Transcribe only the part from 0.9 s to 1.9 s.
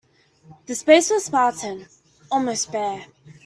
was spartan,